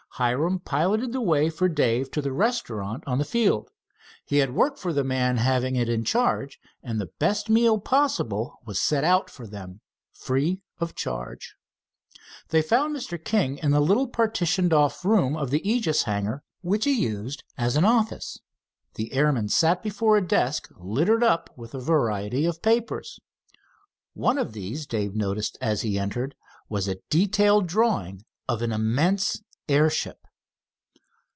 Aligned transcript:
Hiram 0.15 0.59
piloted 0.59 1.13
the 1.13 1.21
way 1.21 1.49
for 1.49 1.69
Dave 1.69 2.11
to 2.11 2.21
the 2.21 2.33
restaurant 2.33 3.01
on 3.07 3.17
the 3.17 3.23
field. 3.25 3.71
He 4.25 4.37
had 4.39 4.53
worked 4.53 4.77
for 4.77 4.91
the 4.91 5.05
man 5.05 5.37
having 5.37 5.75
it 5.77 5.87
in 5.87 6.03
charge, 6.03 6.59
and 6.83 6.99
the 6.99 7.09
best 7.17 7.49
meal 7.49 7.79
possible 7.79 8.59
was 8.65 8.79
set 8.79 9.03
out 9.05 9.29
for 9.31 9.47
them 9.47 9.79
free 10.11 10.61
of 10.79 10.93
charge. 10.95 11.55
They 12.49 12.61
found 12.61 12.93
Mr. 12.95 13.23
King 13.23 13.57
in 13.59 13.71
the 13.71 13.79
little 13.79 14.05
partitioned 14.05 14.73
off 14.73 15.03
room 15.05 15.35
of 15.37 15.49
the 15.49 15.67
Aegis 15.67 16.03
hangar 16.03 16.43
which 16.61 16.83
he 16.85 16.91
used 16.91 17.43
as 17.57 17.75
an 17.77 17.85
office. 17.85 18.37
The 18.95 19.13
airman 19.13 19.47
sat 19.47 19.81
before 19.81 20.17
a 20.17 20.27
desk 20.27 20.67
littered 20.77 21.23
up 21.23 21.49
with 21.57 21.73
a 21.73 21.79
variety 21.79 22.45
of 22.45 22.61
papers. 22.61 23.17
One 24.13 24.37
of 24.37 24.51
these 24.53 24.85
Dave 24.85 25.15
noticed 25.15 25.57
as 25.61 25.81
he 25.81 25.97
entered, 25.97 26.35
was 26.69 26.87
a 26.89 26.97
detailed 27.09 27.65
drawing 27.67 28.23
of 28.49 28.61
an 28.61 28.71
immense 28.73 29.41
airship. 29.69 30.17